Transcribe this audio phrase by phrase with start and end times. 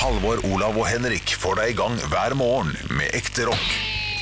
[0.00, 3.66] Halvor, Olav og Henrik får deg i gang hver morgen med ekte rock.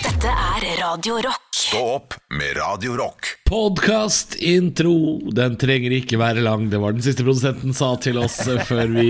[0.02, 1.44] Dette er Radio Rock.
[1.54, 3.28] Stå opp med Radio Rock.
[3.46, 4.96] Podkast-intro.
[5.38, 6.66] Den trenger ikke være lang.
[6.72, 9.06] Det var den siste produsenten sa til oss eh, før vi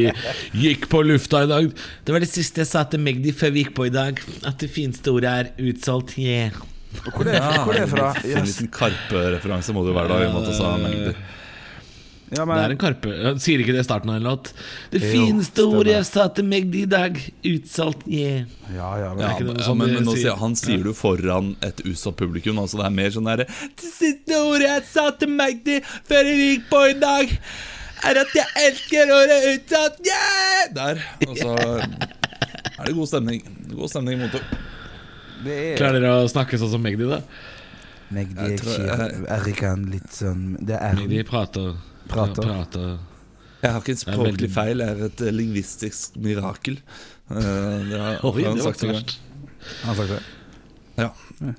[0.60, 1.72] gikk på lufta i dag.
[2.04, 4.20] Det var det siste jeg sa til Magdi før vi gikk på i dag.
[4.44, 6.18] At det fineste ordet er utsolgt.
[6.20, 6.52] Yeah.
[7.14, 8.12] Hvor er, hvor er det fra?
[8.28, 11.20] En liten Karpe-referanse må det jo være da, i og med at du sa mengder.
[12.30, 13.12] Ja, Det er en Karpe.
[13.24, 14.50] Han Sier ikke det i starten av en låt?
[14.92, 17.16] Det Jo, fineste ordet jeg sa til meg i dag.
[17.44, 18.44] utsalt Yeah.
[18.74, 20.36] ja, ja, men Ja, men, sånn men, men nå sier?
[20.36, 22.58] han sier du foran et utsatt publikum.
[22.58, 26.38] Altså det er mer sånn derre Det siste ordet jeg sa til Magdi før jeg
[26.44, 27.32] gikk på i dag,
[28.08, 29.98] er at jeg elsker ordet utsatt.
[30.06, 30.72] Yeah!
[30.74, 31.04] Der.
[31.28, 31.56] Og så
[32.78, 33.42] er det god stemning.
[33.72, 34.44] God stemning i motor.
[35.46, 37.22] er Klarer dere å snakke sånn som Magdi, da?
[38.10, 41.74] Magdi er ikke jeg- Er ikke han litt sånn Det er Magdi prater.
[42.08, 42.42] Prater.
[42.48, 42.98] Ja, prater.
[43.62, 46.76] Jeg har ikke en språklig veldig- feil, jeg er et eh, lingvistisk mirakel.
[47.30, 47.38] Eh,
[47.90, 49.16] Det har, Oi, har han det sagt en verst.
[49.82, 50.22] Han har sagt det?
[50.98, 51.08] Ja,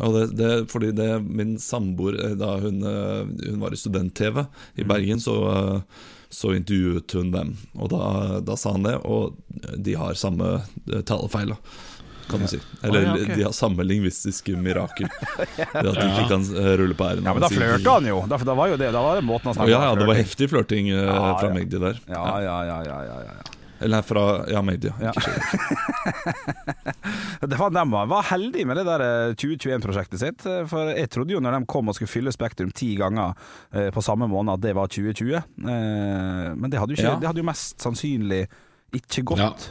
[0.04, 4.42] og det, det, fordi det min samboer eh, Da hun, hun var i student-TV
[4.76, 5.36] i Bergen, så,
[6.30, 7.54] så intervjuet hun dem.
[7.80, 9.36] Og da, da sa han det, og
[9.78, 10.58] de har samme
[11.08, 11.58] talefeil, da,
[12.30, 12.60] kan du si.
[12.84, 13.36] Eller Å, ja, okay.
[13.40, 15.10] de har samme lingvistiske mirakel.
[15.10, 17.26] Det at de ikke kan eh, rulle på r-en.
[17.26, 18.22] Ja, men da flørta han jo.
[18.32, 20.18] Da, da var jo det Da var det måten han snakket Ja, ja, det var
[20.22, 21.54] heftig flørting Ja, fra ja.
[21.58, 22.02] Magdi der.
[22.08, 23.38] Ja, ja, ja, ja, ja, ja.
[23.80, 24.90] Eller fra Ja, Magdi.
[25.00, 25.14] Ja.
[27.42, 30.46] Det var, dem var var heldige med det der eh, 2021-prosjektet sitt.
[30.46, 33.38] eh, For jeg trodde jo når de kom og skulle fylle Spektrum ti ganger
[33.96, 35.38] på samme måned, at det var 2020.
[35.40, 37.20] Eh, Men det hadde jo, ikke, Ja.
[37.22, 38.42] det hadde jo mest sannsynlig
[39.00, 39.70] ikke gått.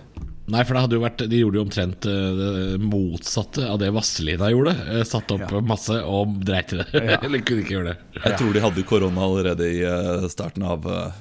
[0.49, 3.91] Nei, for det hadde jo vært De gjorde jo omtrent eh, det motsatte av det
[3.93, 4.73] Vasselina gjorde.
[4.95, 5.61] Eh, Satte opp Ja.
[5.65, 6.87] masse og dreit i det.
[7.27, 8.23] Eller kunne ikke gjøre det.
[8.23, 11.13] Jeg tror de hadde korona allerede i eh, starten av uh,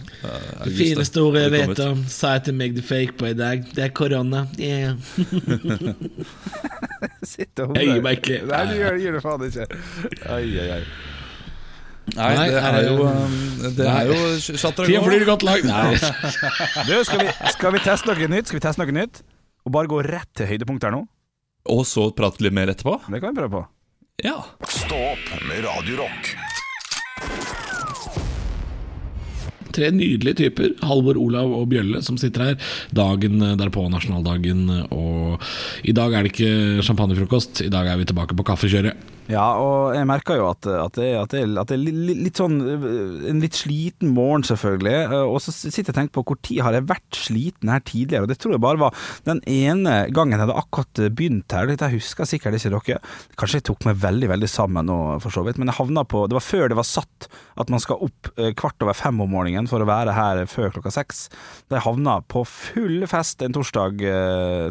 [0.64, 3.68] Det fineste ordet jeg vet om, sa jeg til meg the fake på i dag.
[3.76, 4.46] Det er korona.
[4.58, 4.96] Yeah.
[7.28, 8.42] Sitt og Jeg gir meg ikke.
[8.48, 9.68] Nei, du gjør, gjør det faen ikke.
[10.32, 10.84] Ai, ai, ai.
[12.16, 13.34] Nei, Nei, det er er jo um,
[13.76, 14.18] Det er jo
[14.80, 15.68] Tida flyr godt langt.
[15.68, 15.98] Nei.
[16.88, 18.48] Du, skal vi, skal vi teste noe nytt?
[18.48, 19.20] Skal vi teste noe nytt?
[19.68, 21.04] Og bare gå rett til høydepunktet her nå?
[21.74, 22.96] Og så prate litt mer etterpå?
[23.12, 23.64] Det kan vi prøve på.
[24.24, 24.38] Ja.
[24.72, 26.32] Stå opp med Radiorock.
[29.78, 34.64] Tre nydelige typer, Halvor, Olav og Bjølle, som sitter her dagen derpå, nasjonaldagen.
[34.96, 35.44] Og
[35.86, 39.17] i dag er det ikke champagnefrokost, i dag er vi tilbake på kaffekjøret.
[39.28, 42.16] Ja, og jeg merker jo at, at, det, at, det, at det er li- li-
[42.30, 44.94] litt sånn øh, En litt sliten morgen, selvfølgelig.
[45.12, 47.84] øh, Og så sitter jeg og tenker på hvor tid har jeg vært sliten her
[47.84, 48.24] tidligere.
[48.24, 48.96] Og det tror jeg bare var
[49.28, 51.68] den ene gangen jeg hadde akkurat begynt her.
[51.68, 53.02] Dette husker sikkert ikke dere.
[53.36, 55.60] Kanskje jeg tok meg veldig veldig sammen nå, for så vidt.
[55.60, 57.28] Men jeg havna på Det var før det var satt
[57.60, 60.94] at man skal opp kvart over fem om morgenen for å være her før klokka
[60.94, 61.26] seks.
[61.68, 64.00] Da jeg havna på full fest en torsdag,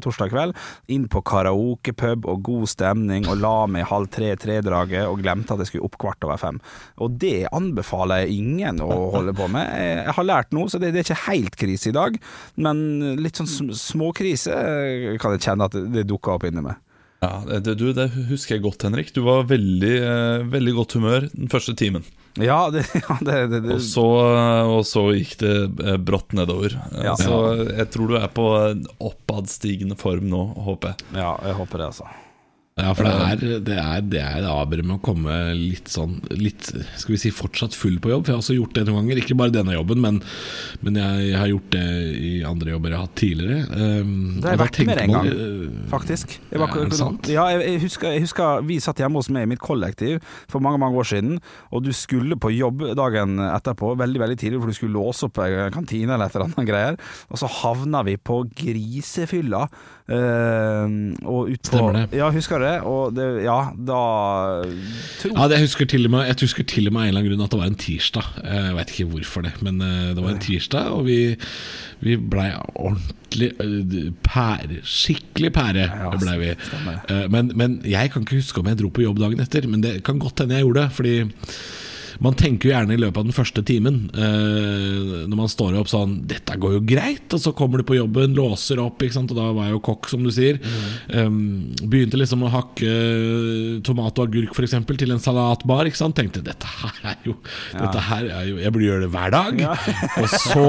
[0.06, 0.56] torsdag kveld.
[0.96, 4.08] Inn på karaokepub og god stemning, og la meg halv
[4.46, 6.60] tre-tre-draget og glemte at jeg skulle opp kvart over fem.
[7.02, 9.68] Og det anbefaler jeg ingen å holde på med.
[9.76, 12.18] Jeg, har lært noe, så det, det er ikke helt krise i dag,
[12.56, 12.82] men
[13.20, 16.78] litt sånn sm- småkrise eh, kan jeg kjenne at det, dukker opp inni meg.
[17.24, 19.12] ja det, du, det husker jeg godt, Henrik.
[19.16, 22.06] Du var veldig, eh, veldig godt humør den første timen.
[22.36, 24.04] Ja, det, ja, det, det, Og så,
[24.68, 25.54] og så gikk det
[25.86, 26.76] eh, brått nedover.
[27.00, 27.14] Ja.
[27.16, 27.38] Så
[27.70, 28.44] jeg tror du er på
[29.00, 31.10] oppadstigende form nå, håper jeg.
[31.22, 32.08] Ja, jeg håper det, altså.
[32.76, 36.66] Ja, for det er det, er, det er aber med å komme litt sånn Litt,
[37.00, 38.26] skal vi si, fortsatt full på jobb.
[38.26, 39.20] For jeg har også gjort det noen ganger.
[39.22, 40.18] Ikke bare denne jobben, men,
[40.84, 41.84] men jeg har gjort det
[42.20, 43.80] i andre jobber jeg har hatt tidligere.
[44.04, 45.32] Um, Det har jeg vært med en gang.
[45.94, 46.36] Faktisk.
[46.52, 47.32] Jeg var, er det sant?
[47.32, 50.20] Ja, jeg, jeg, husker, jeg husker vi satt hjemme hos meg i mitt kollektiv
[50.52, 51.40] for mange mange år siden,
[51.72, 55.40] og du skulle på jobb dagen etterpå, veldig veldig tidlig, for du skulle låse opp
[55.72, 57.00] kantine eller et eller annet greier,
[57.32, 59.64] og så havna vi på grisefylla.
[60.08, 60.94] Eh,
[61.26, 62.04] og ut på, Stemmer det.
[62.18, 62.74] Ja, husker det.
[62.86, 63.56] Og det, ja,
[63.88, 64.00] da
[65.20, 67.22] tro, Ja, det, jeg, husker til og med, jeg husker til og med en eller
[67.24, 68.28] annen grunn at det var en tirsdag.
[68.44, 71.18] Eh, Jeg vet ikke hvorfor det, men eh, det var en tirsdag, og vi,
[72.06, 73.50] vi blei ordentlig
[74.26, 74.80] pære.
[74.86, 76.52] Skikkelig pære Ja, blei vi.
[77.32, 79.98] Men, men jeg kan ikke huske om jeg dro på jobb dagen etter, men det
[80.06, 80.92] kan godt hende jeg gjorde det.
[80.96, 81.16] Fordi
[82.22, 85.90] man tenker jo gjerne i løpet av den første timen, eh, når man står opp
[85.90, 89.30] sånn 'Dette går jo greit', og så kommer du på jobben, låser opp, ikke sant?
[89.30, 90.60] og da var jeg jo kokk, som du sier.
[91.12, 95.86] Um, begynte liksom å hakke tomat og agurk for eksempel til en salatbar.
[95.86, 96.16] Ikke sant?
[96.16, 97.36] Tenkte 'dette her er jo,
[97.72, 99.64] dette her er jo Jeg burde gjøre det hver dag'.
[100.22, 100.66] og, så,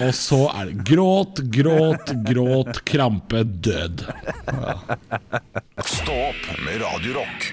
[0.00, 4.06] og så er det gråt, gråt, gråt, krampe, død.
[5.84, 7.52] Stå opp med Radio Rock.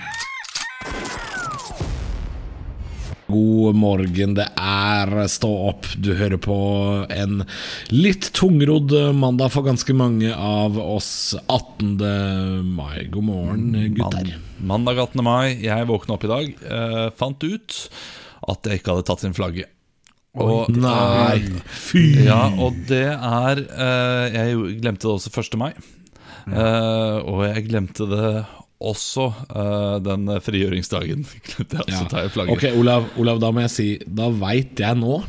[3.30, 5.86] God morgen, det er Stå opp.
[6.02, 6.56] Du hører på
[7.14, 7.44] en
[7.94, 12.00] litt tungrodd mandag for ganske mange av oss 18.
[12.66, 13.06] mai.
[13.14, 14.32] God morgen, gutter.
[14.58, 15.22] Mandag 18.
[15.26, 15.60] mai.
[15.62, 16.50] Jeg våkna opp i dag.
[16.74, 17.78] eh, fant ut
[18.50, 19.70] at jeg ikke hadde tatt inn flagget.
[20.40, 22.26] Og, Nei, fy!
[22.26, 25.58] Ja, og det er eh, Jeg glemte det også 1.
[25.62, 25.74] mai.
[26.50, 28.30] Uh, og jeg glemte det
[28.80, 31.26] også uh, den frigjøringsdagen.
[31.60, 32.06] Jeg Ja.
[32.48, 35.20] Ok, Olav, Olav, da må jeg si Da veit jeg nå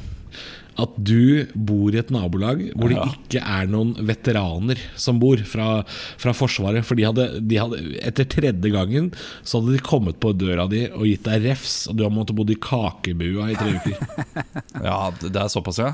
[0.80, 3.02] at du bor i et nabolag hvor Ja.
[3.04, 5.82] det ikke er noen veteraner som bor fra,
[6.16, 6.86] fra Forsvaret.
[6.86, 9.10] For de hadde, de hadde, etter tredje gangen
[9.42, 12.38] så hadde de kommet på døra di og gitt deg refs, og du har måttet
[12.38, 13.98] bo i kakebua i tre uker.
[14.86, 15.92] Ja, det er såpass, ja.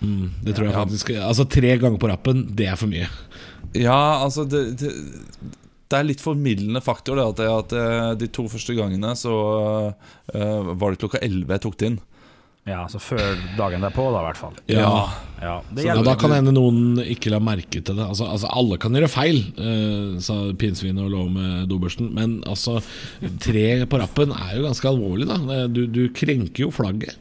[0.00, 3.06] Det tror jeg faktisk Altså Tre ganger på rappen, det er for mye.
[3.76, 4.90] Ja, altså det, det,
[5.86, 9.32] det er litt formildende faktor det, at, at de to første gangene så
[9.92, 11.98] uh, var det klokka 11 jeg tok det inn.
[12.66, 14.56] Ja, så før dagen derpå, da, i hvert fall.
[14.66, 14.86] Ja,
[15.38, 18.02] Ja, Ja, da kan hende noen ikke la merke til det.
[18.02, 22.10] Altså, altså Alle kan gjøre feil, uh, sa pinnsvinet og lå med dobørsten.
[22.16, 22.80] Men altså,
[23.44, 25.62] tre på rappen er jo ganske alvorlig, da.
[25.70, 27.14] Du, du krenker jo flagget.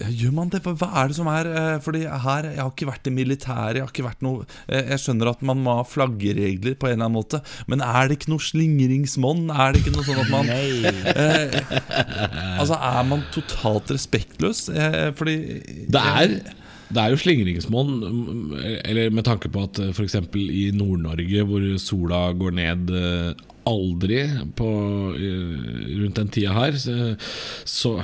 [0.00, 0.62] Ja, Gjør man det?
[0.64, 3.78] Hva, er det som er eh, Fordi her, Jeg har ikke vært i militæret.
[3.78, 6.96] Jeg har ikke vært noe eh, Jeg skjønner at man må ha flaggeregler på en
[6.96, 9.50] eller annen måte, men er det ikke noe slingringsmonn?
[9.52, 11.60] Er det ikke noe sånn at man eh,
[12.60, 14.68] Altså, er man totalt respektløs?
[14.72, 15.36] Eh, fordi
[15.90, 16.34] Det er,
[16.90, 17.92] det er jo slingringsmonn,
[18.84, 20.16] eller med tanke på at f.eks.
[20.34, 24.24] i Nord-Norge, hvor sola går ned eh, aldri
[24.58, 24.70] på,
[25.14, 27.14] eh, rundt den tida her, så,
[27.68, 27.94] så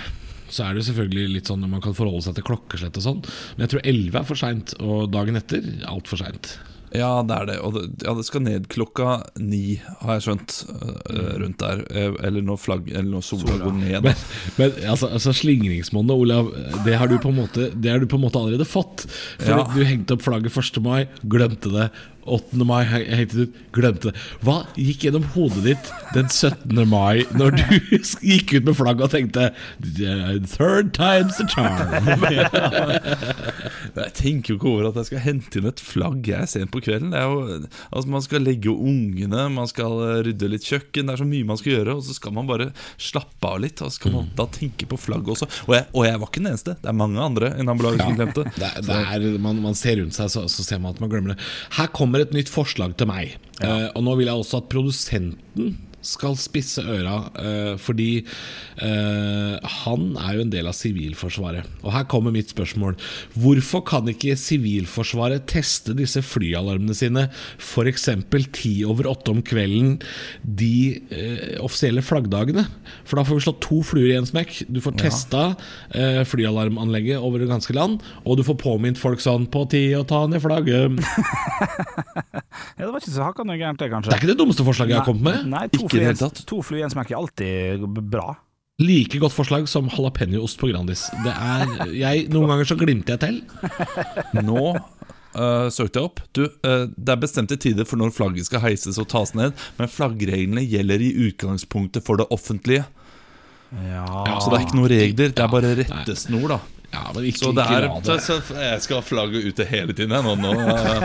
[0.48, 3.20] så er det selvfølgelig litt sånn man kan forholde seg til klokkeslett og sånn.
[3.56, 6.56] Men jeg tror 11 er for seint, og dagen etter altfor seint.
[6.94, 7.56] Ja, det er det.
[7.66, 10.52] Og det, ja, det skal ned klokka ni, har jeg skjønt.
[11.10, 11.82] eh, rundt der.
[11.90, 14.06] Eh, eller når, flagg, eller når sola, går ned.
[14.06, 14.14] Men,
[14.56, 16.52] men altså, altså slingringsmonnet, Olav,
[16.86, 19.04] det har, du på en måte, det har du på en måte allerede fått.
[19.42, 19.64] For Ja.
[19.74, 20.80] du hengte opp flagget 1.
[20.86, 21.90] mai, glemte det.
[22.26, 22.58] 8.
[22.66, 24.22] mai jeg hengte ut, glemte det.
[24.46, 26.82] Hva gikk gjennom hodet ditt den 17.
[26.90, 27.64] mai når du
[28.30, 29.48] gikk ut med flagget og tenkte
[30.56, 31.96] Third time's a charm.
[33.96, 36.82] Jeg tenker jo ikke over at jeg skal hente inn et flagg jeg sent på
[36.84, 37.12] kvelden.
[37.14, 37.36] Det er jo,
[37.88, 39.94] altså Man skal legge ungene, man skal
[40.26, 41.08] rydde litt kjøkken.
[41.08, 42.66] Det er så mye man skal gjøre, og så skal man bare
[43.00, 43.80] slappe av litt.
[43.80, 45.48] Og så skal man da tenke på flagget også.
[45.68, 46.76] Og jeg, og jeg var ikke den eneste.
[46.82, 48.44] Det er mange andre Enn nabolaget som glemte.
[48.56, 51.12] Det, er- det er, man, man ser rundt seg, så, så ser man at man
[51.12, 51.38] glemmer det.
[51.78, 53.36] Her kommer et nytt forslag til meg.
[53.64, 55.76] Eh, og nå vil jeg også at produsenten
[56.06, 61.66] skal spisse øra, eh, fordi eh, han er jo en del av Sivilforsvaret.
[61.82, 62.96] Og her kommer mitt spørsmål.
[63.36, 67.26] Hvorfor kan ikke Sivilforsvaret teste disse flyalarmene sine
[67.58, 68.08] f.eks.
[68.56, 69.96] ti over åtte om kvelden
[70.42, 72.66] de eh, offisielle flaggdagene?
[73.04, 74.62] For da får vi slått to fluer i en smekk.
[74.72, 75.44] Du får testa
[76.26, 80.24] flyalarmanlegget over det ganske land, og du får påminnet folk sånn På tide å ta
[80.30, 80.96] ned flagget.
[82.76, 84.10] Ja, det var ikke så hakkande gærent, det, kanskje.
[84.10, 85.48] Det er ikke det dummeste forslaget jeg har kommet med.
[85.52, 86.42] Nei, to Ikke i det hele tatt.
[86.48, 88.34] To fly i en smekk er alltid bra.
[88.82, 91.06] Like godt forslag som jalapeñoost på Grandis.
[91.24, 93.38] Det er, jeg, noen ganger så glimter jeg til.
[94.44, 96.20] Nå uh, søkte jeg opp.
[96.36, 99.88] Du, uh, det er bestemte tider for når flagget skal heises og tas ned, men
[99.92, 102.84] flaggreglene gjelder i utgangspunktet for det offentlige.
[103.74, 104.06] Ja,
[104.40, 106.60] Så det er ikke noen regler, det er bare rettesnor, da.
[106.94, 108.16] Ja, men ikke, Så det ikke er la det.
[108.24, 110.52] så, så Jeg skal ha flagget ute hele tiden nå, nå.
[110.54, 111.04] eh.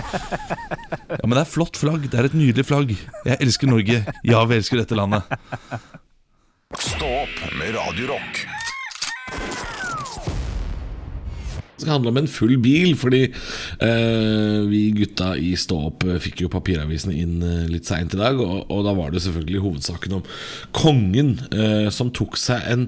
[1.17, 2.05] Ja, men det er flott flagg.
[2.11, 2.93] Det er et nydelig flagg.
[3.27, 4.01] Jeg elsker Norge.
[4.27, 5.27] Ja, vi elsker dette landet.
[6.79, 8.45] Stå opp med Radio Rock.
[11.81, 16.19] Det skal handle om en full bil, fordi eh, vi gutta i Stå opp eh,
[16.21, 18.37] fikk jo papiravisene inn eh, litt seint i dag.
[18.37, 20.27] Og, og da var det selvfølgelig hovedsaken om
[20.77, 22.85] kongen eh, som tok seg en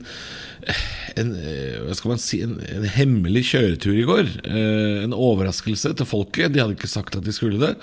[1.20, 4.32] en, eh, hva skal man si, en, en hemmelig kjøretur i går.
[4.48, 6.54] Eh, en overraskelse til folket.
[6.54, 7.74] De hadde ikke sagt at de skulle det.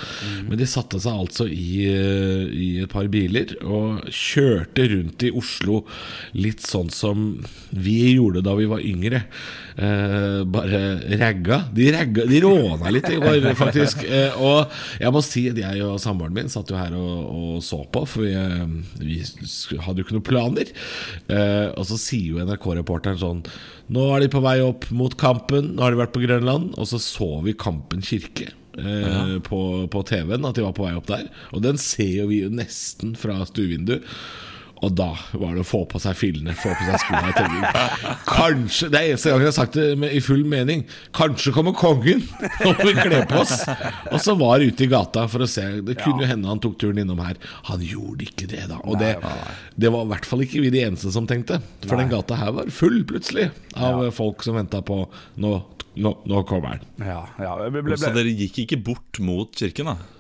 [0.49, 5.33] Men de satte seg altså i, eh, i et par biler og kjørte rundt i
[5.37, 5.85] Oslo
[6.39, 7.33] litt sånn som
[7.71, 9.25] vi gjorde da vi var yngre.
[9.81, 10.81] Eh, bare
[11.21, 11.63] ragga.
[11.73, 14.03] De ragga De råna litt i går, faktisk.
[14.05, 17.63] Eh, og jeg må si at jeg og samboeren min satt jo her og, og
[17.65, 18.67] så på, for vi, eh,
[19.01, 20.73] vi hadde jo ikke noen planer.
[21.31, 23.43] Eh, og så sier jo NRK-reporteren sånn
[23.91, 26.75] Nå er de på vei opp mot Kampen, nå har de vært på Grønland.
[26.79, 28.53] Og så så vi Kampen kirke.
[28.79, 29.61] Eh, på,
[29.91, 31.27] på TV-en, at de var på vei opp der.
[31.51, 34.07] Og den ser jo vi jo nesten fra stuevinduet.
[34.81, 37.31] Og da var det å få på seg fillene, få på seg skoene.
[37.31, 40.85] i tenker, Kanskje Det er eneste gang jeg har sagt det med, i full mening.
[41.17, 42.23] Kanskje kommer kongen
[42.67, 43.59] og vil kle på oss.
[44.11, 45.67] Og så var ute i gata for å se.
[45.87, 47.41] Det kunne jo hende han tok turen innom her.
[47.69, 48.81] Han gjorde ikke det, da.
[48.87, 49.17] Og det,
[49.81, 51.61] det var i hvert fall ikke vi de eneste som tenkte.
[51.85, 55.03] For den gata her var full, plutselig, av folk som venta på
[55.41, 55.51] Nå,
[56.01, 56.83] nå, nå kommer han.
[57.03, 57.53] Ja, ja.
[57.69, 60.20] Ble, ble, Så dere gikk ikke bort mot kirken, da?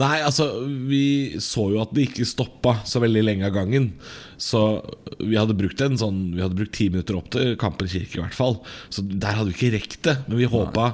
[0.00, 0.48] Nei, altså,
[0.90, 3.92] vi så jo at det ikke stoppa så veldig lenge av gangen.
[4.40, 4.80] Så
[5.18, 8.22] vi hadde brukt en sånn Vi hadde brukt ti minutter opp til Kampen kirke, i
[8.22, 8.60] hvert fall.
[8.88, 10.16] Så der hadde vi ikke rekt det.
[10.28, 10.92] Men vi håpa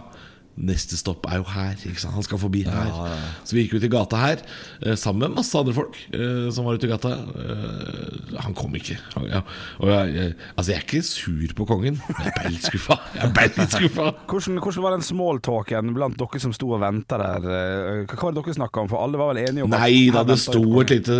[0.56, 1.76] Neste stopp er jo her.
[2.14, 2.92] Han skal forbi her.
[3.44, 4.40] Så vi gikk ut i gata her
[4.80, 7.12] eh, sammen med masse andre folk eh, som var ute i gata.
[7.12, 8.96] Eh, han kom ikke.
[9.14, 9.42] Han, ja.
[9.82, 12.96] Og jeg, altså, jeg er ikke sur på kongen, jeg er litt skuffa.
[14.26, 17.46] Hvordan, hvordan var den smalltalken blant dere som sto og venta der?
[18.08, 18.90] Hva var det dere snakka om?
[18.90, 21.16] For alle var vel enige om Nei da, det sto et lite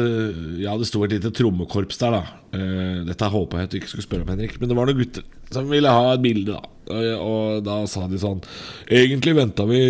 [0.62, 2.62] Ja, det sto et lite trommekorps der, da.
[3.06, 4.56] Dette håpa jeg at du ikke skulle spørre om, Henrik.
[4.60, 6.75] Men det var noen gutter som ville ha et bilde, da.
[6.86, 8.38] Og, da sa de sånn
[8.86, 9.82] Egentlig venta vi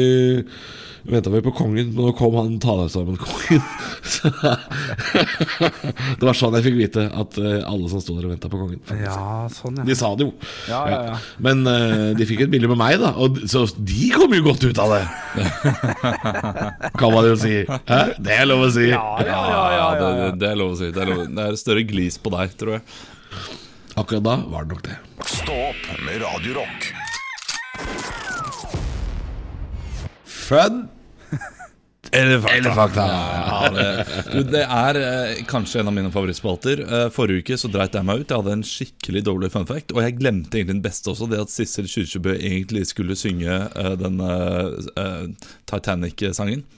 [1.07, 3.61] Venta vi på kongen, men nå kom han ta deg sammen-kongen.
[6.19, 8.59] Det var sånn jeg fikk vite at eh, alle som sto der og venta på
[8.59, 8.81] kongen.
[8.99, 9.87] Ja, sånn, ja.
[9.87, 10.33] De sa det jo.
[10.67, 11.19] Ja, ja, ja.
[11.47, 13.13] Men uh, de fikk et bilde med meg, da.
[13.23, 15.05] Og, så de kom jo godt ut av det.
[17.01, 17.55] kan man jo si.
[17.87, 18.01] Hæ?
[18.19, 18.89] Det er lov å si.
[18.91, 20.91] Ja, ja, ja, ja, ja, det, det er lov å si.
[20.91, 21.23] Det er, lov.
[21.39, 22.85] det er større glis på deg, tror jeg.
[23.97, 24.97] Akkurat da var det nok det.
[25.25, 26.91] Stå opp med Radio Rock.
[30.25, 30.89] Fun
[32.13, 33.07] eller fakta.
[33.07, 33.87] Ja, det,
[34.33, 36.85] du, det er eh, kanskje en av mine favorittspalter.
[36.85, 38.29] Eh, forrige uke så dreit jeg meg ut.
[38.29, 39.97] Jeg hadde en skikkelig dårlig fun fact.
[39.97, 43.95] Og jeg glemte egentlig den beste også, det at Sissel Kyrkjebø egentlig skulle synge eh,
[44.05, 46.69] den eh, Titanic-sangen.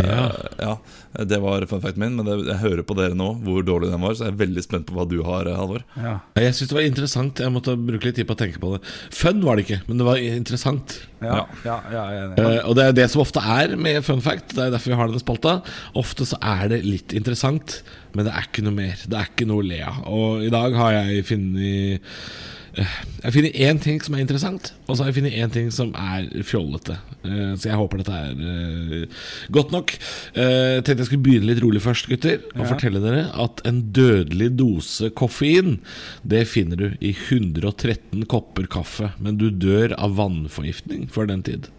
[0.00, 0.26] Ja.
[0.26, 3.62] Uh, ja, det var fun facten min, men det, jeg hører på dere nå hvor
[3.66, 5.84] dårlig den var, så jeg er veldig spent på hva du har, eh, Halvor.
[5.94, 6.16] Ja.
[6.40, 7.42] Jeg syns det var interessant.
[7.44, 8.80] Jeg måtte bruke litt tid på å tenke på det.
[9.14, 10.96] Fun var det ikke, men det var interessant.
[11.22, 11.76] Ja, ja.
[11.94, 14.56] Eh, og det er det som ofte er med fun fact.
[14.56, 15.54] Det er derfor vi har denne spalta.
[16.00, 17.78] Ofte så er det litt interessant,
[18.16, 19.06] men det er ikke noe mer.
[19.06, 20.02] Det er ikke noe å le av.
[20.10, 22.10] Og i dag har jeg funnet
[22.74, 25.92] Jeg finner én ting som er interessant, og så har jeg funnet én ting som
[25.94, 26.96] er fjollete.
[27.22, 29.04] Eh, så jeg håper dette er eh,
[29.54, 29.92] godt nok.
[30.34, 32.42] Jeg tenkte jeg skulle begynne litt rolig først, gutter.
[32.56, 35.76] Og fortelle dere at en dødelig dose koffein,
[36.26, 39.12] det finner du i 113 kopper kaffe.
[39.22, 41.70] Men du dør av vannforgiftning før den tid.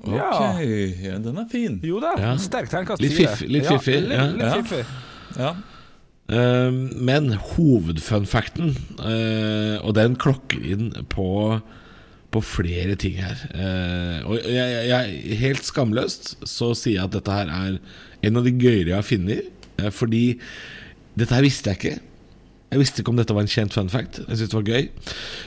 [0.00, 0.54] Ok, Ja.
[0.62, 1.80] ja, den er fin.
[1.84, 2.36] Jo da, Ja.
[2.40, 3.50] sterk terningkast Litt fiffig.
[3.50, 4.26] litt fiffig, Litt, ja.
[4.30, 4.86] litt litt fiffig.
[5.36, 5.54] Ja.
[6.30, 11.58] Eh, men hovedfunfacten, uh, og den klokker inn på,
[12.30, 13.40] på flere ting her.
[13.50, 17.80] Eh, og jeg, jeg, helt skamløst så sier jeg at dette her er
[18.28, 19.50] en av de gøyere jeg har funnet.
[19.80, 20.24] eh, fordi
[21.18, 22.06] dette her visste jeg ikke.
[22.70, 24.22] Jeg visste ikke om dette var en kjent fun fact.
[24.28, 24.88] Jeg synes det var gøy.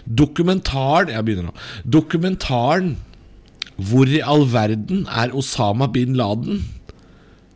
[0.03, 1.55] Dokumentaren Jeg begynner nå.
[1.87, 2.97] Dokumentaren
[3.73, 6.65] 'Hvor i all verden er Osama bin Laden?'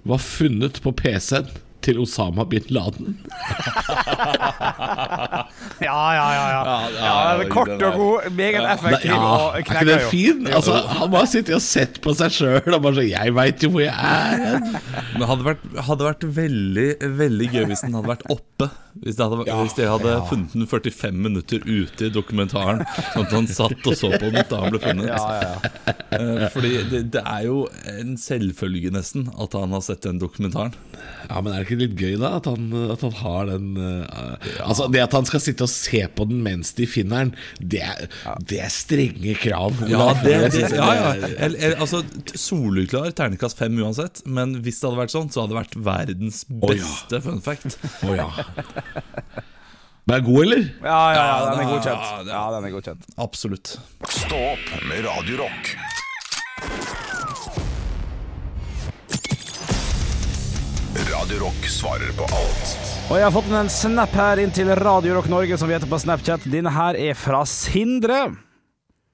[0.07, 1.51] var funnet på PC-en
[1.88, 3.17] til Osama bin Laden.
[5.77, 6.46] Ja, ja, ja.
[6.50, 6.62] ja.
[6.98, 10.48] ja, ja kort og god, meget effektiv ja, og er ikke det fin?
[10.50, 13.70] Altså, han bare sittet og sett på seg sjøl og bare sånn 'Jeg veit jo
[13.75, 14.65] hvor jeg er'.
[15.13, 16.89] Men hadde vært, hadde vært veldig
[17.22, 18.72] veldig gøy hvis den hadde vært oppe.
[19.04, 23.36] Hvis, de hadde, hvis de hadde funnet den 45 minutter ute i dokumentaren, sånn at
[23.36, 25.10] han satt og så på den da han ble funnet.
[25.10, 25.96] Ja, ja, ja.
[26.18, 30.75] Eh, Fordi det, det er jo en selvfølge nesten at han har sett den dokumentaren.
[31.27, 32.38] Ja, Men er det ikke litt gøy, da?
[32.39, 36.04] At han, at han har den uh, Altså, Det at han skal sitte og se
[36.08, 37.34] på den mens de finner den,
[37.74, 38.06] det er,
[38.48, 39.82] det er strenge krav.
[39.92, 41.74] Ja, det, det, ja, ja.
[41.75, 42.04] altså,
[42.38, 44.24] Soleklar terningkast fem uansett.
[44.25, 46.62] Men hvis det hadde vært sånn, så hadde det vært verdens ja.
[46.63, 47.77] beste fun fact.
[48.08, 48.30] Oh, ja.
[50.08, 50.62] Den er god, eller?
[50.84, 52.29] Ja, ja, ja, den er godkjent.
[52.32, 53.08] Ja, den er godkjent.
[53.20, 53.74] Absolutt.
[54.08, 55.74] Stå opp med Radio Rock.
[61.12, 62.72] Radio Rock svarer på alt
[63.12, 65.91] Og jeg har fått en snap her inn til Radio Rock Norge, som vi heter
[65.91, 66.48] på Snapchat.
[66.51, 68.29] Denne her er fra Sindre.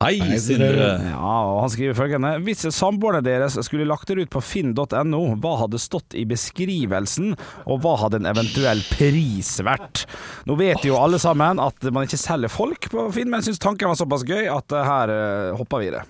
[0.03, 0.87] Hei, Hei, Sindre.
[1.07, 5.53] Ja, og Han skriver følgende Hvis samboerne deres skulle lagt dere ut på finn.no, hva
[5.61, 7.33] hadde stått i beskrivelsen,
[7.63, 10.03] og hva hadde en eventuell pris vært?
[10.49, 13.63] Nå vet jo alle sammen at man ikke selger folk på Finn, men jeg syns
[13.63, 16.03] tanken var såpass gøy at eh, her uh, hopper vi i det.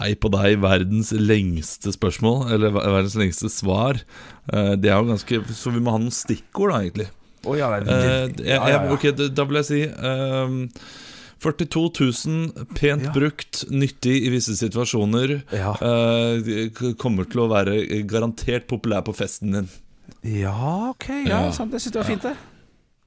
[0.00, 3.98] Hei på deg, verdens lengste spørsmål, eller verdens lengste svar.
[4.52, 7.08] Eh, Det er jo ganske Så vi må ha noen stikkord, da, egentlig.
[7.46, 10.58] Oh, ja, det, Eh, det, ja, ja, ok, da- vil jeg si ehm,
[11.40, 11.84] 42
[12.26, 13.12] 000, pent Ja.
[13.14, 15.42] brukt, nyttig i visse situasjoner.
[15.56, 15.72] Ja.
[15.80, 19.68] Uh, kommer til å være garantert populær på festen din.
[20.22, 21.08] ja, ok.
[21.26, 21.50] Ja, Ja.
[21.52, 21.72] sant.
[21.72, 22.36] Det syns jeg var fint, det.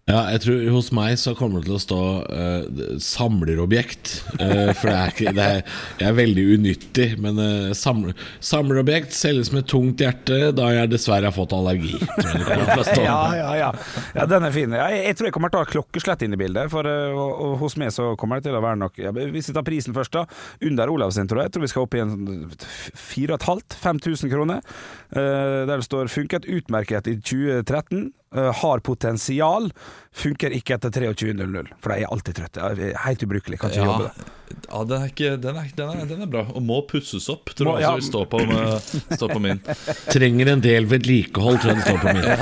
[0.04, 4.10] Ja, jeg tror Hos meg så kommer det til å stå uh, samlerobjekt.
[4.36, 5.62] Uh, for det er ikke det er,
[6.02, 11.30] Jeg er veldig unyttig, men uh, samler, samlerobjekt selges med tungt hjerte da jeg dessverre
[11.30, 11.96] har fått allergi.
[13.04, 13.70] Ja, ja, ja.
[14.16, 14.74] ja den er fin.
[14.76, 16.70] Ja, jeg, jeg tror jeg kommer til å ha klokkeslett inn i bildet.
[16.72, 19.56] For og, og hos meg så kommer det til å være nok ja, Hvis vi
[19.56, 20.26] tar prisen først, da.
[20.68, 21.50] Under Olav sin, tror jeg.
[21.50, 22.14] Jeg tror vi skal opp i en
[23.00, 24.76] 4500-5000 kroner.
[25.14, 28.12] Der det står 'funket utmerket i 2013'.
[28.36, 29.70] uh, har potensial.
[30.14, 32.72] Funker ikke etter 23.00, for de er alltid trøtte.
[33.06, 34.14] Helt ubrukelig, kan ikke Ja, jobbe det.
[34.70, 36.44] ja den, er ikke, den, er, den, er, den er bra.
[36.54, 37.94] Og må pusses opp, tror Må- jeg ja.
[37.98, 39.64] vil stå på, med, stå på min.
[40.16, 42.26] Trenger en del vedlikehold, tror jeg det står på min.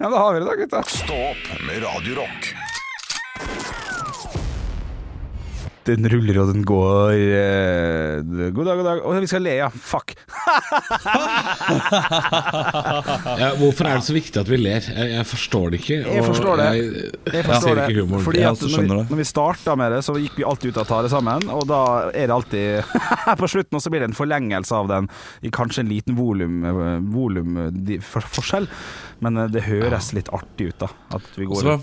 [0.00, 0.80] Ja, da har vi det da, gutta.
[0.90, 2.48] Stå opp med Radio Rock.
[5.86, 7.12] Den ruller og den går.
[7.14, 9.02] eh, god dag, god dag.
[9.06, 9.68] Å, vi skal le, ja.
[9.70, 10.14] Fuck.
[13.36, 14.84] Ja, hvorfor er det så viktig at vi ler?
[14.86, 15.98] Jeg, jeg forstår det ikke.
[16.16, 16.66] Jeg forstår det.
[16.76, 17.84] Jeg, Jeg forstår ser det.
[17.90, 18.24] ikke humoren.
[18.26, 20.88] Fordi at når vi, når vi starta med det, så gikk vi alltid ut av
[20.90, 21.80] tale sammen, og da
[22.12, 22.66] er det alltid
[23.42, 25.08] På slutten også blir det en forlengelse av den
[25.46, 26.54] i kanskje en liten volum,
[27.12, 28.68] volum eh, for, forskjell,
[29.24, 30.88] men eh, det høres litt artig ut, da.
[31.18, 31.78] At vi går Så,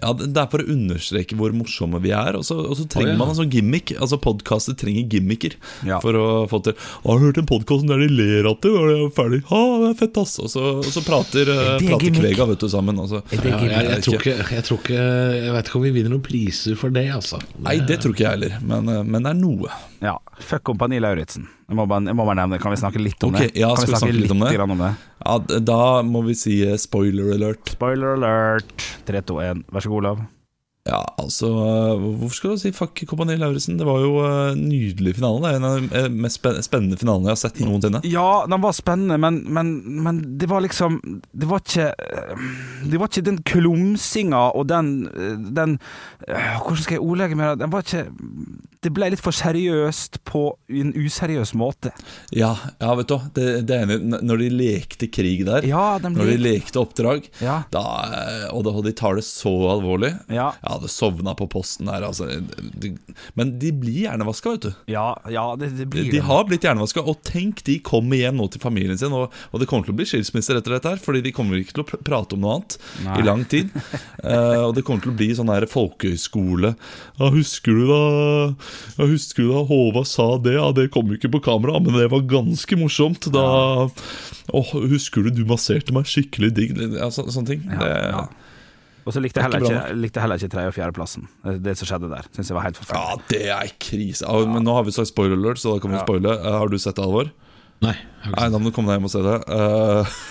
[0.00, 2.38] ja, det er for å understreke hvor morsomme vi er.
[2.38, 3.20] Og så, og så trenger oh, ja.
[3.20, 3.92] man en sånn gimmick.
[3.98, 6.00] Altså Podkaster trenger gimmicker Ja.
[6.02, 8.72] for å få til Å, 'Har du hørt en podkast der de ler at det,
[8.72, 10.38] og det er ferdig?' Ja, det er fett, ass.
[10.40, 12.16] Og så, og så prater, eh, prater?
[12.20, 12.98] Kvega vet du, sammen.
[12.98, 13.22] Altså.
[13.30, 16.24] Ja, jeg, jeg, tror ikke, jeg tror ikke Jeg vet ikke om vi vinner noen
[16.24, 17.40] priser for det, altså.
[17.60, 19.70] Nei, det tror ikke jeg heller, men, eh, men det er noe.
[20.00, 20.16] Ja.
[20.40, 21.48] Fuck Kompani Lauritzen.
[21.68, 22.62] Jeg må bare, jeg må bare nevne det.
[22.64, 23.60] Kan vi snakke litt om okay, det?
[23.60, 24.54] ja, kan skal vi snakke litt om det?
[24.56, 24.94] grann om det?
[25.24, 27.74] Ja, Da må vi si eh, spoiler alert.
[27.76, 28.84] Spoiler alert.
[29.08, 29.64] 3, 2, 1.
[29.72, 30.28] Vær så god, Olav.
[30.88, 33.76] Ja, altså eh, Hvorfor skal du si fuck Kompani Lauritzen?
[33.78, 35.42] Det var jo eh, nydelig finale.
[35.44, 35.76] Det er en av
[36.08, 38.00] de mest spennende finalene jeg har sett noensinne.
[38.08, 39.74] Ja, den var spennende, men, men,
[40.06, 40.96] men det var liksom
[41.36, 41.90] Det var ikke
[42.88, 44.94] Det var ikke den klumsinga og den,
[45.52, 45.76] den
[46.24, 47.60] Hvordan skal jeg ordlegge meg?
[47.60, 48.06] Den var ikke
[48.80, 50.40] Det ble litt for seriøst på
[50.72, 51.90] en useriøs måte.
[52.32, 53.16] Ja, ja vet du.
[53.36, 57.58] Det, det ene, Når de lekte krig der, Ja, de når de lekte oppdrag, Ja.
[57.68, 60.54] da, eh, og, det, og de tar det så alvorlig Ja.
[60.62, 62.06] Jeg hadde sovna på posten der.
[62.08, 62.30] Altså,
[62.80, 62.94] de,
[63.36, 64.72] men de blir hjernevaska, vet du.
[64.94, 68.48] Ja, ja det, det blir De har blitt hjernevaska, og tenk, de kommer hjem nå
[68.48, 69.12] til familien sin.
[69.12, 71.76] Og, og det kommer til å bli skilsmisser etter dette, her Fordi de kommer ikke
[71.76, 73.20] til å prate om noe annet Nei.
[73.20, 73.76] i lang tid.
[74.24, 76.72] uh, og det kommer til å bli sånn her folkehøyskole.
[77.20, 78.02] Ja, husker du da
[78.98, 80.54] Ja, husker du da Håvard sa det?
[80.56, 83.30] Ja, det kom jo ikke på kamera, men det var ganske morsomt.
[83.34, 83.44] Da
[84.50, 86.78] Åh, husker du du masserte meg skikkelig digg?
[86.96, 87.66] Ja, så, sånne ting.
[87.70, 88.24] Ja, det, ja.
[89.08, 91.28] Og så likte jeg er heller ikke likte heller ikke tredje- og fjerdeplassen.
[91.46, 94.26] Det, det som skjedde der, Synes jeg var helt Ja, det er krise.
[94.26, 96.04] Ja, men nå har vi sagt spoiler alert, så da kan vi Ja.
[96.04, 96.34] spoile.
[96.36, 97.30] Eh, har du sett det, Alvor?
[97.80, 99.38] Nei, jeg Nei, da må du komme deg hjem og se det.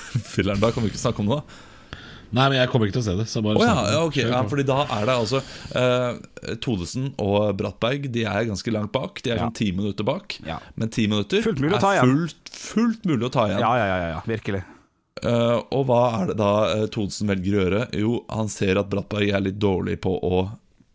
[0.09, 1.68] Uh, da kan vi ikke snakke om det, da.
[2.31, 3.25] Nei, men jeg kommer ikke til å se det.
[3.31, 3.99] Så bare Å ja, ja, det.
[4.05, 5.39] ok ja, Fordi da er det altså
[5.75, 9.21] eh, Todesen og Brattberg De er ganske langt bak.
[9.25, 9.47] De er Ja.
[9.47, 10.35] sånn ti minutter bak.
[10.45, 10.59] Ja.
[10.77, 12.13] Men ti minutter Fullt mulig å er ta igjen.
[12.13, 13.63] Fullt, fullt mulig å ta igjen.
[13.65, 14.61] Ja, ja, ja, ja, ja, virkelig.
[15.25, 17.81] uh, og hva er det da uh, Todesen velger å gjøre?
[17.99, 20.45] Jo, han ser at Brattberg er litt dårlig på å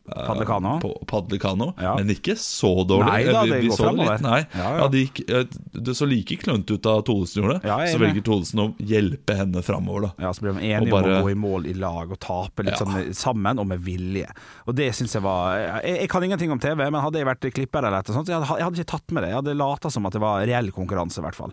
[0.09, 0.79] eh, Padle kano?
[0.81, 1.95] På å padle kano, Ja.
[1.97, 3.07] men ikke så dårlig.
[3.09, 4.89] Nei da, det vi- vi går litt, Nei, Ja, ja.
[4.89, 7.65] det, gikk, eh, det så like klønete ut da Thodesen gjorde.
[7.65, 10.13] Ja, så velger Thodesen å hjelpe henne framover, da.
[10.19, 12.65] Ja, Så blir de enige bare- om å gå i mål i lag og tape
[12.65, 14.29] litt sånn sammen og med vilje.
[14.67, 17.53] Og det syns jeg var jeg, jeg kan ingenting om TV, men hadde jeg vært
[17.55, 19.31] klipper eller et sånt, så jeg hadde, jeg hadde ikke tatt med det.
[19.31, 21.53] Jeg hadde lata som at det var reell konkurranse, i hvert fall.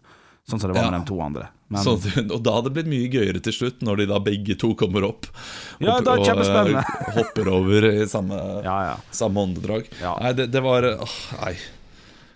[0.50, 0.92] Sånn som det var Ja.
[0.92, 1.48] med de to andre.
[1.72, 1.94] Men, Så,
[2.34, 5.06] og da hadde det blitt mye gøyere til slutt, når de da begge to kommer
[5.08, 5.28] opp.
[5.80, 8.96] Ja, og- da er det og, eh, hopper over i samme, Ja, ja.
[9.12, 9.88] samme åndedrag.
[10.02, 10.18] Ja.
[10.20, 11.54] Nei, det, det var åh, Nei.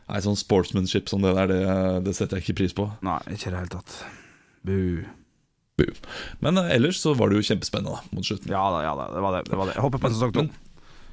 [0.07, 2.87] nei, sånn sportsmanship som det der, det, det setter jeg ikke pris på.
[3.03, 3.97] Nei, ikke i det hele tatt.
[4.63, 5.03] Bu.
[5.77, 5.89] Bu.
[6.39, 8.47] Men uh, ellers så var det jo kjempespennende da, mot slutten.
[8.53, 9.09] Ja da, ja da.
[9.11, 9.43] Det var det.
[9.49, 9.75] det, var det.
[9.75, 10.45] Jeg håper på sesong to.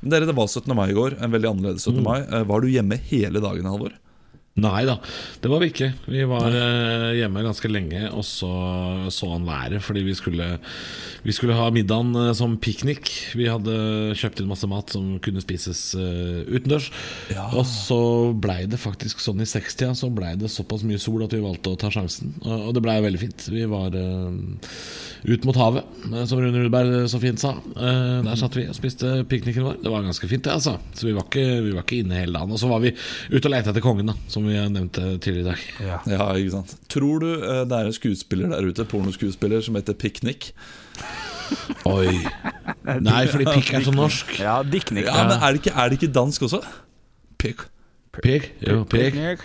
[0.03, 0.71] Dere, det var 17.
[0.75, 2.03] mai i går, en veldig annerledes 17.
[2.03, 2.21] mai.
[2.23, 3.93] Eh, Var du hjemme hele dagen, Halvor?
[4.61, 4.99] Nei da,
[5.41, 5.87] det var vi ikke.
[6.12, 8.51] Vi var eh, hjemme ganske lenge, og så
[9.09, 10.59] så han været fordi vi skulle,
[11.25, 13.09] vi skulle ha middagen eh, som piknik.
[13.38, 16.91] Vi hadde kjøpt inn masse mat som kunne spises eh, utendørs.
[17.57, 18.01] Og så
[18.37, 21.73] blei det faktisk sånn i 60-tida så blei det såpass mye sol at vi valgte
[21.73, 22.37] å ta sjansen.
[22.45, 23.49] Og, og det blei veldig fint.
[23.57, 24.37] Vi var eh,
[25.25, 27.53] ut mot havet, eh, som Rune Rudberg så fint sa.
[27.77, 29.77] Eh, der satt vi og spiste pikniken vår.
[29.85, 30.77] Det var ganske fint, det, altså.
[30.99, 32.53] Så vi var ikke, vi var ikke inne hele dagen.
[32.57, 32.91] Og så var vi
[33.31, 35.67] ute og leita etter kongen, da, som vi nevnte tidligere i dag.
[35.87, 36.01] Ja.
[36.13, 39.95] Ja, ikke sant Tror du eh, det er en skuespiller der ute, pornoskuespiller, som heter
[39.99, 40.51] Piknik?
[41.89, 42.13] Oi.
[43.03, 44.31] Nei, fordi pikk er så norsk.
[44.41, 46.63] ja, diknik, Ja, men er det ikke, er det ikke dansk også?
[47.43, 47.67] Pikk.
[48.23, 48.51] Pikk?
[48.65, 49.13] Jo, pikk.
[49.13, 49.45] Dicknick.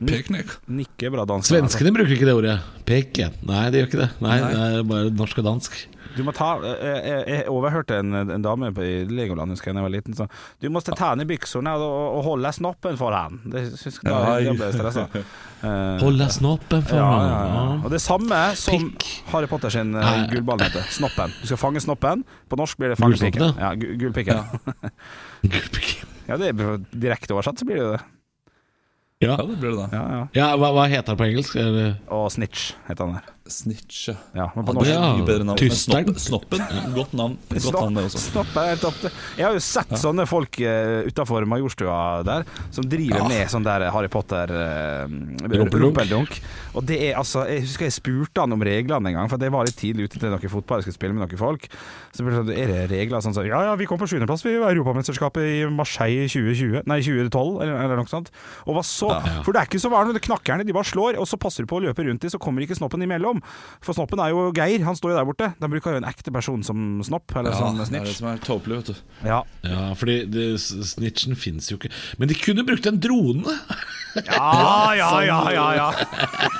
[0.00, 0.52] Peknek.
[0.72, 1.50] Nikke bra dansk.
[1.52, 2.58] Svenskene bruker ikke det ordet.
[2.88, 3.30] Peke.
[3.46, 4.10] Nei, de gjør ikke det.
[4.24, 4.52] Nei, Nei.
[4.54, 5.80] Det er bare norsk og dansk.
[6.16, 9.76] Du må ta Jeg, jeg, jeg overhørte en, en dame på, i Legoland husker jeg
[9.76, 11.84] da jeg var liten sånn Du måtte ta ned byksene og,
[12.16, 13.38] og holde snoppen for han.
[13.46, 14.40] Det syns jeg, da, Oi.
[14.48, 15.04] da ble jeg stressa.
[15.14, 17.62] Eh, Holde snoppen for ja, ja, ja.
[17.84, 19.06] Og det samme som Pikk.
[19.30, 19.94] Harry Potter sin
[20.32, 20.82] gullball heter.
[20.98, 21.30] Snoppen.
[21.44, 22.24] Du skal fange snoppen.
[22.50, 23.54] På norsk blir det fange pikken.
[23.60, 24.40] Ja, gu- gullpikken.
[24.40, 24.90] Ja.
[26.30, 28.02] Ja, det er direkte oversatt, så blir det jo det.
[29.20, 29.34] Ja.
[29.36, 29.88] Ja, det blir det da.
[29.92, 30.20] Ja, ja.
[30.32, 31.58] ja, hva, hva heter det på engelsk?
[32.08, 33.34] Og Snitch heter han der.
[33.50, 34.14] Snitch, ja.
[34.36, 35.74] Ja, men på Det norsk Ja, mye bedre navn.
[35.80, 36.18] Snoppen.
[36.20, 36.62] Snoppen.
[36.94, 37.36] Godt navn.
[37.50, 38.22] Godt navn det også.
[38.24, 42.86] Snopp er helt opp Jeg har jo sett sånne folk uh, utafor Majorstua der, som
[42.90, 46.38] driver med sånn der Harry Potter uh, Rumpeldunk.
[46.78, 49.54] Og det er altså Jeg husker jeg spurte han om reglene en gang, for jeg
[49.54, 51.66] var litt tidlig ute til noe fotball, jeg skulle spille med noen folk.
[52.12, 54.44] Så spurte jeg sånn, er det regler sånn sånn Ja ja, vi kom på sjuendeplass
[54.46, 58.30] ved Europamesterskapet i Marseille i 2020 Nei, 2012, eller, eller noe sånt.
[58.66, 59.10] Og hva så
[59.44, 61.70] For det er ikke så vanlig, det knakkerne, de bare slår, og så passer du
[61.70, 63.39] på å løpe rundt dem, så kommer ikke snoppen imellom.
[63.84, 65.50] For snoppen er jo Geir, han står jo der borte.
[65.60, 68.30] De bruker jo en ekte person som snopp, eller Ja, som det er det som
[68.32, 69.14] er tåpelig, vet du.
[69.28, 69.42] Ja.
[69.66, 71.92] Ja, fordi det, snitchen fins jo ikke.
[72.20, 73.58] Men de kunne brukt en drone!
[74.26, 75.90] Ja, ja, ja, ja, ja.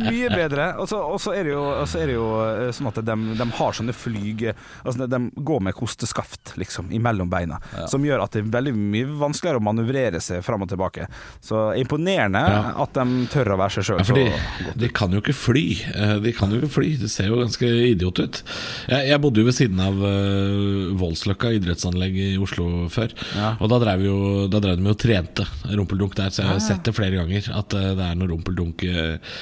[0.00, 0.66] Mye bedre.
[0.80, 5.06] Og så er, er det jo eh, sånn at de, de har sånne flyg Altså
[5.10, 7.58] De går med kosteskaft liksom imellom beina,
[7.90, 11.06] som gjør at det er veldig mye vanskeligere å manøvrere seg fram og tilbake.
[11.44, 12.62] Så imponerende Ja.
[12.82, 15.64] at de tør å være seg sjøl Ja, de, de kan jo ikke fly.
[15.94, 18.42] Eh, De kan jo ikke fly Det ser jo ganske idiot ut.
[18.88, 23.12] Jeg, jeg bodde jo ved siden av uh, Voldsløkka idrettsanlegg i Oslo før.
[23.36, 23.52] Ja.
[23.62, 24.16] Og da drev, jo,
[24.52, 27.48] da drev de jo trente rumpeldunk der, så jeg har sett det flere ganger.
[27.58, 29.38] At uh, det er noe rumpeldunk eh,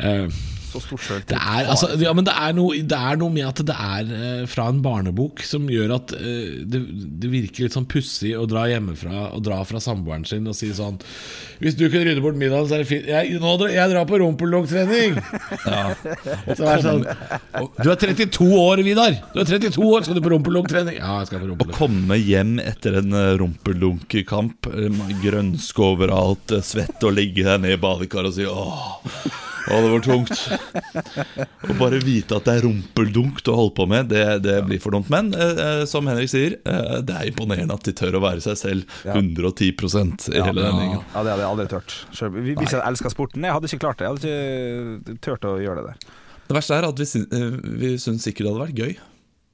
[0.00, 0.78] eh, Så
[1.26, 4.10] det er, altså, ja, men det er, noe, det er noe med at det er
[4.10, 6.80] uh, fra en barnebok som gjør at uh, det,
[7.24, 10.68] det virker litt sånn pussig å dra hjemmefra og dra fra samboeren sin og si
[10.76, 11.00] sånn
[11.58, 13.08] Hvis du kunne rydde bort middagen, så er det fint.
[13.10, 15.18] Jeg, nå, drar- jeg drar på rumpeldunktrening!
[16.56, 17.02] Så er sånn
[17.82, 19.18] Du er 32 år, Vidar!
[19.34, 21.00] Du er 32 år, skal du på rumpeldunktrening?
[21.02, 24.70] Ja, jeg skal på Å komme hjem etter en rumpeldunkekamp,
[25.26, 29.90] grønske overalt, svette svett og ligge der nede i badekaret og si åh, åh, det
[29.92, 30.32] var tungt.
[31.70, 34.94] Å bare vite at det er rumpeldunk å holde på med, det, det blir for
[34.96, 35.10] dumt.
[35.12, 38.42] Men eh, eh, som Henrik sier, eh, det er imponerende at de tør å være
[38.44, 41.04] seg selv 110 i hele den gjengen.
[41.14, 41.68] Ja, det hadde jeg aldri.
[42.16, 44.08] Selv, hvis jeg elska sporten Jeg hadde ikke klart det.
[44.08, 46.16] Jeg hadde ikke turt å gjøre det der.
[46.50, 48.96] Det verste er at vi, syn- eh, vi syns ikke det hadde vært gøy.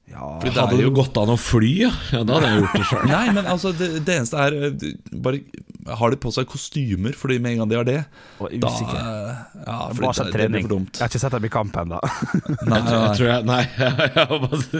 [0.07, 2.61] Ja, Fordi det Hadde er jo gått an å fly, ja, ja da hadde jeg
[2.61, 3.07] gjort det sjøl.
[3.11, 4.85] Nei, men altså, det, det eneste er eh,
[5.25, 5.41] Bare
[5.99, 7.97] har de på seg kostymer, fordi med en gang de har det
[8.43, 9.29] og da, eh,
[9.65, 10.65] Ja, det, sett det blir trening.
[10.67, 10.97] for dumt.
[10.97, 11.99] Jeg har ikke sett dem i kamp ennå.
[12.71, 13.93] Nei, Jeg, tror- jeg Nei, jeg,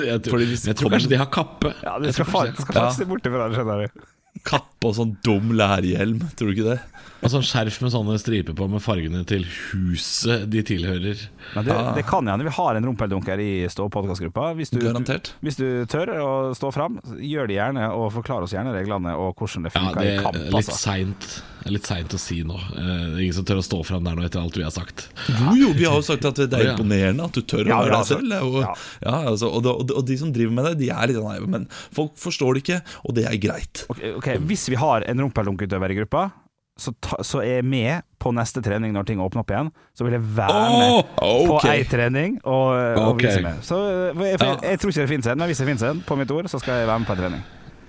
[0.07, 1.73] jeg, tror, jeg tror kanskje de har kappe.
[1.83, 4.07] Ja, de skal faktisk se bort ifra det, skjønner du.
[4.47, 6.79] Kappe og sånn dum lærhjelm, tror du ikke det?
[7.23, 11.23] Og sånn skjerf med sånne striper på med fargene til huset de tilhører.
[11.55, 14.51] Men det, det kan hende vi har en rumpeldunker i Stå-podkastgruppa.
[14.59, 15.31] Hvis, du- Garantert.
[15.41, 19.33] hvis du tør å stå fram, gjør det gjerne, og forklar oss gjerne reglene og
[19.41, 20.35] hvordan det Ja, funker det i er kamp.
[20.45, 20.77] litt Altså.
[20.77, 21.29] seint
[21.67, 22.55] Litt seint å si nå.
[22.55, 24.71] Eh, Det er ingen som tør å stå fram der nå etter alt vi har
[24.71, 25.09] sagt.
[25.27, 26.75] Jo, jo, vi har jo sagt at det er ja.
[26.77, 28.35] imponerende at du tør å Ja, være ja, deg selv.
[28.45, 28.75] Og, ja.
[29.03, 31.41] ja, altså, og, og, og de som driver med det, de er litt sånn nei,
[31.57, 33.83] Men folk forstår det ikke, og det er greit.
[33.91, 36.29] Ok, ok, Hvis vi har en rumpeldunkeutøver i gruppa,
[36.77, 39.69] så, ta, så er jeg med på neste trening når ting åpner opp igjen.
[39.97, 43.61] Så vil jeg være med på ei trening og, og vise meg.
[43.65, 46.01] Så eh, jeg, jeg, jeg tror ikke det finnes en, men hvis det finnes en,
[46.05, 47.45] på mitt ord, så skal jeg være med på ei trening.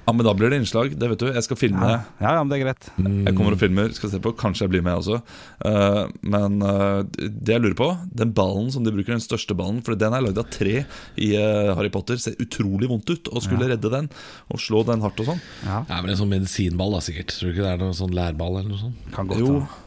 [0.09, 0.95] Ja, Men da blir det innslag.
[0.97, 1.27] Det vet du.
[1.35, 1.85] Jeg skal filme.
[1.85, 2.87] Ja, ja, ja men det er greit.
[2.97, 4.33] Jeg kommer og filmer, skal se på.
[4.41, 5.19] Kanskje jeg blir med også.
[5.69, 5.99] Eh,
[6.33, 9.99] men eh, det jeg lurer på, den ballen som de bruker, den største ballen For
[10.01, 10.87] den er lagd av tre
[11.21, 12.17] i eh, Harry Potter.
[12.17, 14.09] Ser utrolig vondt ut å skulle redde den
[14.49, 15.43] og slå den hardt og sånn.
[15.67, 17.37] Ja, Det er vel en sånn medisinball, da sikkert.
[17.37, 19.13] Tror du ikke det er noen sånn lærball eller noe sånt?
[19.13, 19.59] kan godt Jo.
[19.61, 19.85] ta.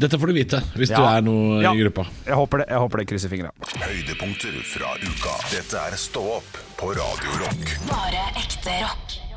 [0.00, 1.18] Dette får du vite hvis du Ja.
[1.18, 1.74] er noe Ja.
[1.74, 2.06] i gruppa.
[2.24, 2.66] Jeg håper det.
[2.72, 3.50] Jeg håper det krysser fingra.
[3.60, 5.34] Høydepunkter fra uka.
[5.52, 7.76] Dette er Stå opp på Radio Rock.
[7.90, 8.24] Bare
[8.60, 9.29] ekte rock.